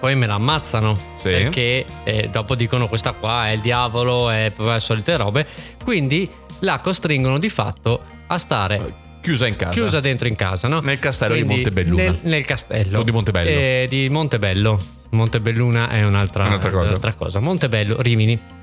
[0.01, 0.99] poi me la ammazzano.
[1.19, 1.29] Sì.
[1.29, 5.47] Perché eh, dopo dicono questa qua è il diavolo, è le solite robe.
[5.85, 6.29] Quindi
[6.61, 9.71] la costringono di fatto a stare Chiusa in casa.
[9.71, 10.81] chiusa dentro in casa, no?
[10.81, 12.03] Nel castello di Quindi Montebelluna.
[12.03, 12.99] Nel, nel castello.
[12.99, 13.49] O di Montebello.
[13.49, 14.83] Eh, di Montebello.
[15.11, 16.88] Montebelluna è un'altra, un'altra cosa.
[16.88, 17.38] un'altra cosa.
[17.38, 18.61] Montebello, Rimini.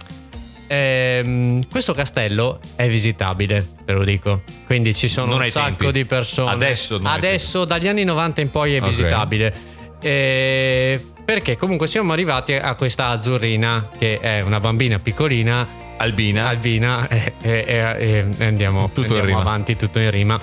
[0.71, 4.43] Ehm, questo castello è visitabile, te lo dico.
[4.67, 5.91] Quindi ci sono Non un sacco tempi.
[5.91, 6.51] di persone.
[6.51, 8.88] Adesso Adesso, dagli anni 90 in poi è Ok.
[8.88, 9.53] visitabile.
[10.01, 16.47] Eh, perché comunque siamo arrivati a questa azzurrina, che è una bambina piccolina Albina.
[16.47, 20.39] Albina e, e- e- andiamo, Tutto in andiamo avanti tutto in rima.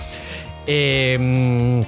[0.64, 1.80] E, mm,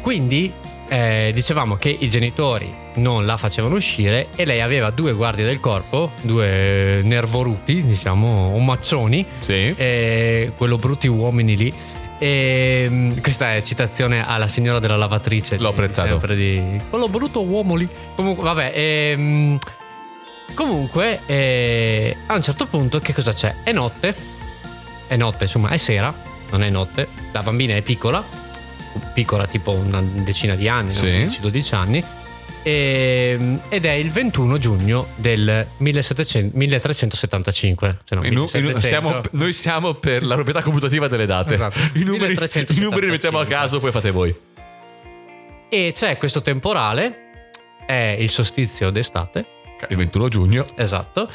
[0.00, 0.52] quindi
[0.88, 5.60] eh, dicevamo che i genitori non la facevano uscire e lei aveva due guardie del
[5.60, 9.74] corpo, due nervoruti, diciamo, omaccioni, sì.
[9.76, 11.74] e quello brutti uomini lì.
[12.18, 15.56] E, mm, questa è citazione alla signora della lavatrice.
[15.56, 16.08] L'ho apprezzato.
[16.08, 17.88] Sempre di quello brutto uomo lì.
[18.14, 18.72] Comunque, vabbè.
[18.74, 19.58] ehm,
[20.54, 23.56] comunque, eh, a un certo punto, che cosa c'è?
[23.64, 24.14] È notte.
[25.06, 26.14] È notte, insomma, è sera.
[26.50, 27.08] Non è notte.
[27.32, 28.43] La bambina è piccola.
[29.12, 31.06] Piccola, tipo una decina di anni, Sì.
[31.06, 32.04] 11-12 anni.
[32.66, 37.98] E- ed è il 21 giugno del 1700 1375.
[38.04, 38.78] Cioè no, I nu- i nu- 1700.
[38.78, 41.54] siamo- noi siamo per la proprietà computativa delle date.
[41.54, 41.78] Esatto.
[41.94, 42.74] I, numeri, 1375.
[42.82, 44.34] I numeri li mettiamo a caso, poi fate voi.
[45.68, 47.18] E c'è questo temporale,
[47.86, 49.44] è il solstizio d'estate,
[49.88, 50.64] Il 21 giugno.
[50.76, 51.28] esatto,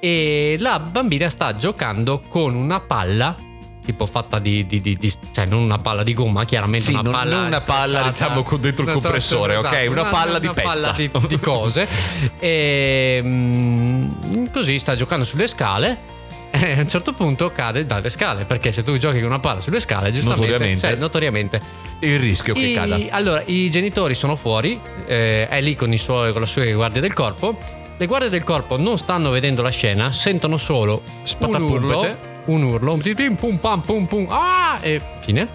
[0.00, 3.36] e la bambina sta giocando con una palla
[3.84, 7.02] tipo fatta di, di- di- di- cioè non una palla di gomma, chiaramente Sì, una
[7.02, 9.86] non- palla non una palla, diciamo, con dentro il Una- compressore, ok?
[9.88, 11.86] Una palla di una palla di, cose.
[12.38, 16.12] e mm, così sta giocando sulle scale.
[16.64, 19.60] E a un certo punto cade dalle scale perché se tu giochi con una palla
[19.60, 20.80] sulle scale giustamente Notoriamente.
[20.88, 21.60] cioè, notoriamente
[21.98, 22.96] Il rischio che i, cada.
[23.10, 27.00] allora, i genitori sono fuori, eh, è lì con, i suoi, con le sue guardie
[27.00, 27.58] del corpo.
[27.96, 31.02] Le guardie del corpo non stanno vedendo la scena, sentono solo
[31.40, 35.48] un urlo, un urlo, un pim pum pam pum pum, ah, e fine.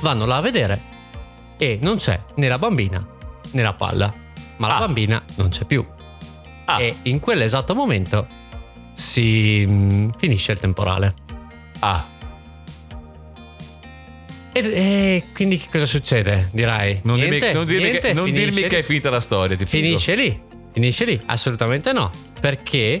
[0.00, 0.80] Vanno là a vedere
[1.56, 3.04] e non c'è né la bambina
[3.50, 4.12] né la palla,
[4.58, 4.78] ma la Ah.
[4.80, 5.84] bambina non c'è più.
[6.66, 6.80] Ah.
[6.80, 8.26] E in quell'esatto momento
[8.92, 11.14] si mm, finisce il temporale.
[11.80, 12.06] Ah,
[14.52, 16.48] E, e quindi che cosa succede?
[16.52, 17.00] Dirai.
[17.04, 19.56] non, dirmi, Niente, non dirmi niente, che, non dirmi che è finita la storia.
[19.56, 19.66] Ti.
[19.66, 20.40] Finisce lì.
[20.72, 21.20] Finisce lì.
[21.26, 22.10] Assolutamente no.
[22.40, 23.00] Perché,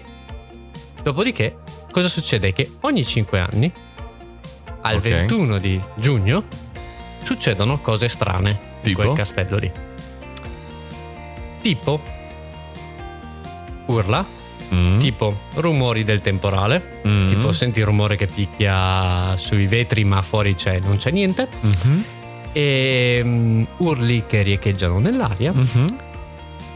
[1.02, 1.56] dopodiché,
[1.90, 2.52] cosa succede?
[2.52, 3.72] Che ogni 5 anni,
[4.82, 5.02] al Ok.
[5.02, 6.42] 21 di giugno,
[7.22, 9.00] succedono cose strane in Tipo?
[9.02, 9.70] quel castello lì.
[11.60, 12.00] Tipo
[13.86, 14.24] urla,
[14.72, 14.98] Mm.
[14.98, 17.26] tipo rumori del temporale, Mm.
[17.26, 22.04] tipo senti il rumore che picchia sui vetri ma fuori c'è, non c'è niente, Mhm.
[22.52, 25.86] e mm, urli che riecheggiano nell'aria Mhm.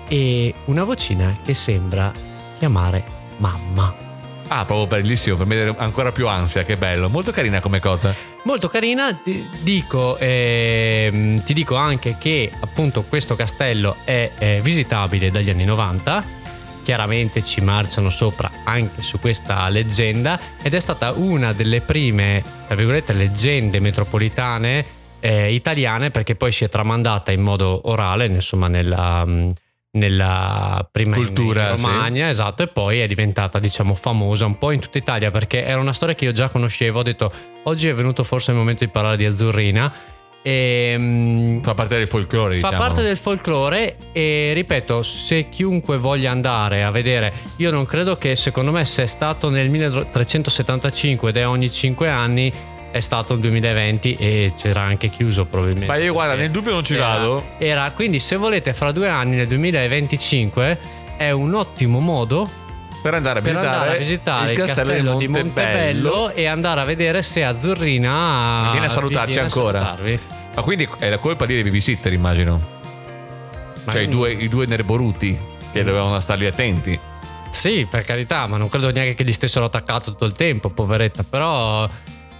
[0.09, 2.11] e una vocina che sembra
[2.59, 3.05] chiamare
[3.39, 3.95] mamma.
[4.55, 7.09] Ah, proprio bellissimo, per me ancora più ansia, che bello.
[7.09, 8.15] Molto carina come cosa.
[8.43, 15.31] Molto carina, ti dico, ehm, ti dico anche che appunto questo castello è eh, visitabile
[15.31, 16.23] dagli anni 90.
[16.83, 22.77] Chiaramente ci marciano sopra anche su questa leggenda ed è stata una delle prime, tra
[22.77, 24.85] virgolette, leggende metropolitane
[25.21, 29.25] eh, italiane perché poi si è tramandata in modo orale, insomma, nella,
[29.93, 31.85] nella prima Cultura, in sì.
[31.85, 35.81] Romagna, esatto, e poi è diventata, diciamo, famosa un po' in tutta Italia perché era
[35.81, 37.01] una storia che io già conoscevo.
[37.01, 37.31] Ho detto,
[37.65, 39.95] oggi è venuto forse il momento di parlare di Azzurrina.
[40.45, 42.87] E, mm, Fa parte del folklore, Fa diciamo.
[42.89, 48.35] parte del folklore e ripeto, se chiunque voglia andare a vedere, io non credo che
[48.35, 52.53] secondo me se è stato nel 1375 ed è ogni 5 anni,
[52.93, 55.87] è stato il 2020 e c'era anche chiuso probabilmente.
[55.93, 57.45] Ma io guarda, nel dubbio non ci era- vado.
[57.59, 60.79] Era, quindi se volete fra due anni, nel 2025,
[61.17, 62.49] è un ottimo modo
[63.03, 66.31] Per andare a per visitare, andare a visitare il castello, di Montebello, Montebello.
[66.31, 69.79] e andare a vedere se Azzurrina Viene a salutarci viene a ancora.
[69.81, 70.21] salutarvi.
[70.55, 72.61] Ma quindi è la colpa dei babysitter, immagino.
[73.85, 75.37] Ma Cioè, i io- due, i due nerboruti
[75.73, 76.99] che dovevano starli attenti.
[77.51, 81.25] Sì, per carità, ma non credo neanche che gli stessero attaccato tutto il tempo, poveretta.
[81.29, 81.89] Però,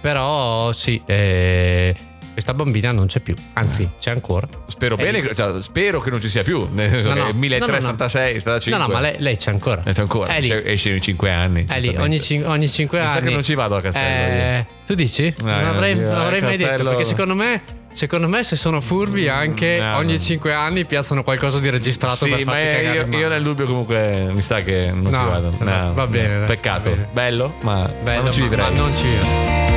[0.03, 1.95] però sì, eh,
[2.33, 3.33] questa bambina non c'è più.
[3.53, 4.45] Anzi, c'è ancora.
[4.67, 6.67] Spero È bene, che- cioè, spero che non ci sia più.
[6.73, 7.27] Nel senso No, che no.
[7.29, 8.81] è 1376 è stata 5.
[8.81, 9.81] No, no, ma lei, lei c'è ancora.
[9.85, 10.33] Esce ancora.
[10.33, 10.51] È lì.
[10.51, 11.65] Esce- Esce in 5 anni.
[11.69, 13.13] È lì, ogni, cin- ogni 5 Mi anni.
[13.13, 14.33] sa che non ci vado al castello.
[14.43, 15.33] Eh, tu dici?
[15.39, 17.61] non Eh, avrei, io non al avrei mai detto, perché secondo me,
[17.93, 20.19] secondo me se sono furbi anche No, ogni no.
[20.19, 23.65] 5 anni piazzano qualcosa di registrato Sì, per ma farti cagare io, io nel dubbio
[23.65, 25.53] comunque mi sa che non No, ci vado.
[25.59, 26.89] no, va bene, Peccato.
[26.89, 27.07] bene.
[27.13, 28.71] Bello, ma, ma Bello, non ci ma- vivrei.
[28.71, 29.72] ma non ci vivrei.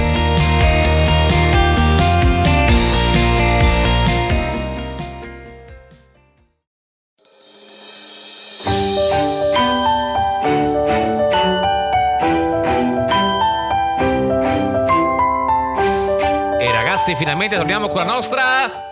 [17.07, 18.43] Ragazzi, finalmente torniamo con la nostra.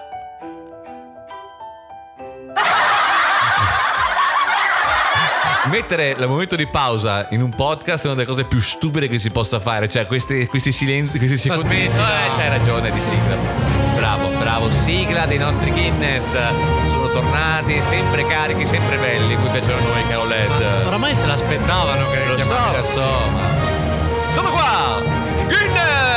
[5.71, 9.19] Mettere il momento di pausa in un podcast è una delle cose più stupide che
[9.19, 9.89] si possa fare.
[9.89, 11.65] Cioè, questi, questi silenzi, questi secondi.
[11.67, 12.35] smetti, Eh, no.
[12.37, 13.35] c'hai ragione di sigla.
[13.97, 14.71] Bravo, bravo.
[14.71, 16.37] Sigla dei nostri Guinness.
[16.91, 19.35] Sono tornati, sempre carichi, sempre belli.
[19.37, 20.87] Qui piacciono noi, caro LED.
[20.87, 23.49] Oramai se l'aspettavano che Lo so, lo so, ma...
[24.29, 25.01] Sono qua!
[25.47, 26.14] Guinness!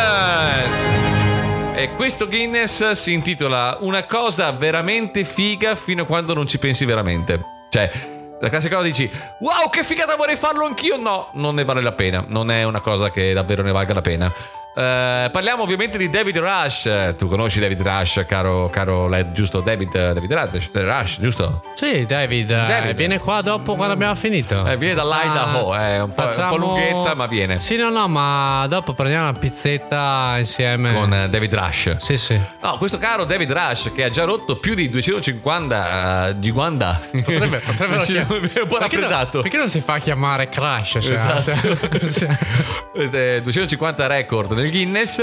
[1.80, 6.86] E questo Guinness si intitola Una cosa veramente figa fino a quando non ci pensi
[6.86, 7.40] veramente.
[7.70, 7.92] Cioè,
[8.40, 9.08] la classica cosa dici
[9.42, 10.98] Wow, che figata vorrei farlo anch'io!
[10.98, 12.26] No, non ne vale la pena.
[12.28, 14.34] Non è una cosa che davvero ne valga la pena.
[14.78, 17.16] Eh, parliamo ovviamente di David Rush.
[17.18, 19.62] Tu conosci David Rush, caro, caro Led, giusto?
[19.62, 21.63] David, David Rush, Rush, giusto?
[21.74, 22.96] Sì, David, eh, David.
[22.96, 24.68] viene qua dopo quando abbiamo finito.
[24.68, 27.58] Eh, viene dall'Idaho, è un po', un po' lunghetta, ma viene.
[27.58, 30.94] Sì, no, no, ma dopo prendiamo una pizzetta insieme.
[30.94, 31.96] Con eh, David Rush.
[31.96, 32.40] Sì, sì.
[32.62, 37.02] No, questo caro David Rush che ha già rotto più di 250 uh, giguanda.
[37.12, 37.62] Potrebbe,
[38.04, 39.42] Ci- chiam- un po' raffreddato.
[39.42, 41.00] Perché non si fa chiamare Crash?
[41.02, 41.40] Cioè, Esatto.
[41.40, 45.19] se- Eh, 250 record nel Guinness.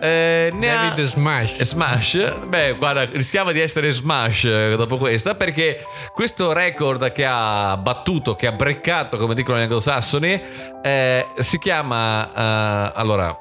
[0.00, 1.62] Eh, ne ha- David Smash.
[1.62, 7.76] Smash, beh, guarda, rischiava di essere Smash eh, dopo questa perché questo record che ha
[7.76, 10.42] battuto, che ha breccato, come dicono gli anglosassoni,
[10.82, 12.28] eh, si chiama.
[12.34, 13.36] eh, allora,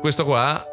[0.00, 0.64] questo qua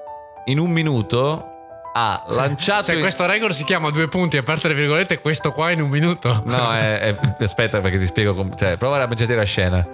[0.45, 1.51] in un minuto
[1.93, 2.83] ha lanciato.
[2.91, 6.41] Cioè, questo record si chiama due punti, aperte le virgolette, questo qua in un minuto.
[6.45, 8.33] No, è, è- aspetta perché ti spiego.
[8.33, 9.85] com- cioè, prova a immaginare la scena.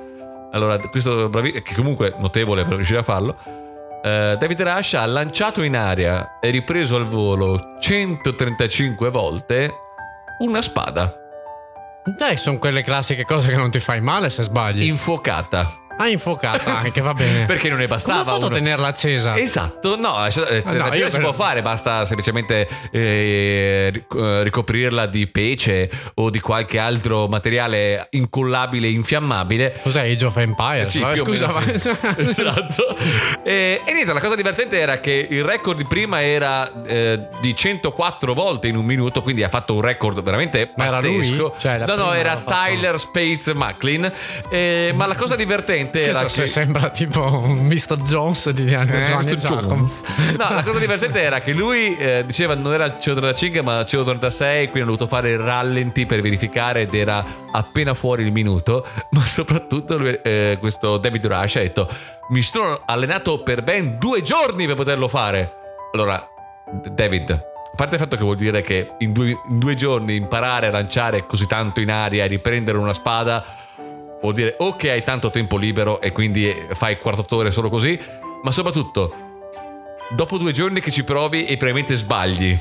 [0.52, 3.36] Allora, questo bravi- che comunque è notevole per riuscire a farlo.
[4.04, 9.72] Eh, David Rush ha lanciato in aria e ripreso al volo 135 volte
[10.40, 11.18] una spada
[12.06, 14.84] Dai, sono quelle classiche cose che non ti fai male se sbagli.
[14.84, 15.83] infuocata.
[15.98, 17.46] Ah, infuocata anche, va bene.
[17.46, 18.56] Perché non ne Come bastava ha fatto uno.
[18.56, 19.38] tenerla accesa?
[19.38, 25.06] Esatto, no, eh, Ah, no, io si per- può fare, basta semplicemente eh, eh, ricoprirla
[25.06, 29.80] di pece o di qualche altro materiale incollabile, infiammabile.
[29.84, 30.90] Cos'è Age of Empires?
[30.90, 31.90] Sì, Vabbè, scusa, ma- sì.
[32.18, 32.96] esatto.
[33.44, 37.56] E, e niente, la cosa divertente era che il record di prima era eh, di
[37.56, 41.18] 104 volte in un minuto, quindi ha fatto un record veramente Ma era lui?
[41.18, 41.56] pazzesco.
[41.60, 44.12] Cioè, no, no, era Tyler Spades Macklin.
[44.50, 46.48] Eh, ma la cosa divertente era Questo che...
[46.48, 47.98] se- sembra tipo un Mr.
[48.04, 49.36] Jones di Andrew Eh, Giovanni.
[49.36, 50.04] Jones.
[50.38, 53.86] No, la cosa divertente era che lui eh, diceva non era il CO35 ma il
[53.88, 58.86] CO36, quindi hanno dovuto fare il rallenti per verificare ed era appena fuori il minuto.
[59.12, 61.88] Ma soprattutto lui, eh, questo David Rush ha detto:
[62.30, 65.52] Mi sono allenato per ben due giorni per poterlo fare.
[65.94, 66.26] Allora,
[66.92, 67.30] David.
[67.32, 70.72] A parte il fatto che vuol dire che in due, in due giorni imparare a
[70.72, 73.44] lanciare così tanto in aria e riprendere una spada
[74.24, 78.00] vuol dire o che hai tanto tempo libero e quindi fai 48 ore solo così,
[78.42, 79.14] ma soprattutto
[80.16, 82.58] dopo due giorni che ci provi e probabilmente sbagli,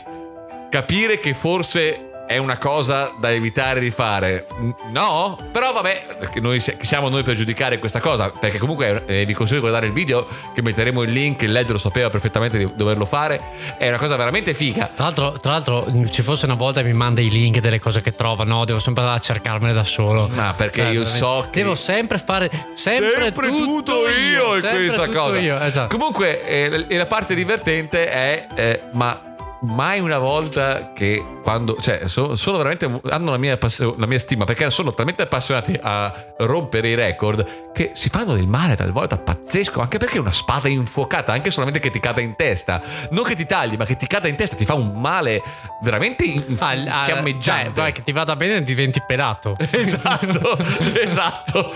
[0.68, 4.46] capire che forse è una cosa da evitare di fare.
[4.90, 5.36] No?
[5.52, 6.06] Però vabbè,
[6.40, 8.30] noi siamo noi per giudicare questa cosa?
[8.30, 11.70] Perché comunque eh, vi consiglio di guardare il video che metteremo il link, il LED
[11.72, 13.38] lo sapeva perfettamente di doverlo fare.
[13.76, 14.86] È una cosa veramente figa.
[14.94, 18.00] Tra l'altro, tra l'altro, mh, ci fosse una volta mi manda i link delle cose
[18.00, 18.64] che trova, no?
[18.64, 20.28] Devo sempre andare a cercarmene da solo.
[20.32, 22.50] Ma perché Cioè, io so che Devo sempre fare.
[22.74, 25.38] Sempre, tutto io in sempre questa tutto cosa.
[25.38, 25.96] io, esatto.
[25.96, 29.30] Comunque, eh, e la parte divertente è, eh, ma
[29.62, 33.58] mai una volta che quando, cioè, so- sono veramente, hanno la mia,
[33.96, 38.46] la mia stima perché sono talmente appassionati a rompere i record che si fanno del
[38.48, 42.80] male talvolta pazzesco, anche perché una spada infuocata, anche solamente che ti cada in testa,
[43.10, 45.42] non che ti tagli, ma che ti cada in testa, ti fa un male
[45.82, 46.20] veramente
[46.58, 47.72] Ah, fiammeggiante.
[47.72, 49.54] dai, che ti vada bene e diventi pelato.
[49.72, 50.56] Esatto,
[51.02, 51.72] esatto.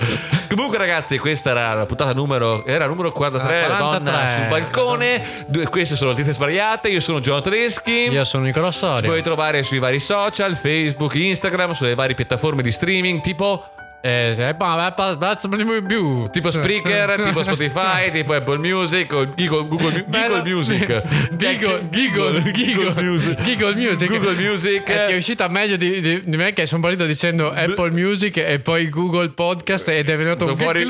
[0.49, 2.64] Comunque, ragazzi, questa era la puntata numero.
[2.64, 4.11] Era numero 43, Ah, la 43.
[4.12, 5.24] donna sul balcone.
[5.49, 6.89] Due- queste sono le tinte svariate.
[6.89, 7.45] Io sono Giovanni
[7.83, 8.12] Tedeschi.
[8.12, 9.09] Io sono Nicolò Ci Soria.
[9.09, 13.64] puoi trovare sui vari social, Facebook, Instagram, sulle varie piattaforme di streaming tipo.
[14.03, 16.24] Eh, eh, ma- più.
[16.30, 20.05] Tipo Spreaker, tipo Spotify, tipo Apple Music o Google, Google.
[20.09, 21.03] Google Music.
[21.36, 23.40] Giggle, giggle, giggle, Music.
[23.42, 24.09] Giggle Music.
[24.09, 24.88] Google Music.
[24.88, 28.36] Eh, ti è uscita meglio di, di- di me che sono partito dicendo Apple Music
[28.36, 30.82] e poi Google Podcast ed è venuto Fuori-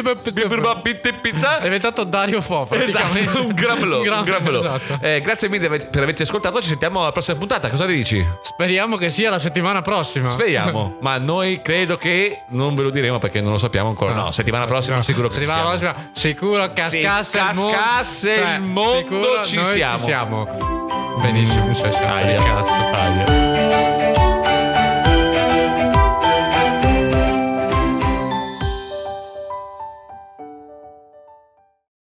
[1.60, 2.68] È diventato Dario Fo.
[2.70, 3.94] Esatto, un gramlo.
[3.96, 4.58] Un Un gram- gramlo.
[4.58, 4.98] esatto.
[5.00, 6.60] Eh, grazie mille per averci ascoltato.
[6.60, 7.68] Ci sentiamo alla prossima puntata.
[7.68, 8.24] Cosa dici?
[8.42, 10.28] Speriamo che sia la settimana prossima.
[10.28, 14.12] Speriamo, ma noi credo che non ve lo diremo perché non lo sappiamo ancora.
[14.14, 17.70] No, settimana prossima sicuro che Settimana prossima, sicuro cascasse Se il mondo.
[17.76, 19.96] cascasse il mondo, sicuro ci siamo.
[19.98, 21.16] ci siamo.
[21.20, 22.42] Benissimo, cioè siamo Aia.
[22.42, 22.72] cazzo.
[22.74, 23.35] Aia.